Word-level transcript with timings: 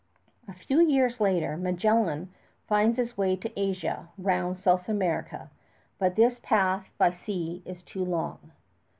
A 0.47 0.53
few 0.53 0.79
years 0.81 1.19
later 1.21 1.55
Magellan 1.57 2.31
finds 2.67 2.97
his 2.97 3.15
way 3.15 3.35
to 3.35 3.51
Asia 3.55 4.09
round 4.17 4.57
South 4.57 4.89
America; 4.89 5.51
but 5.99 6.15
this 6.15 6.39
path 6.41 6.89
by 6.97 7.11
sea 7.11 7.61
is 7.65 7.83
too 7.83 8.03
long. 8.03 8.49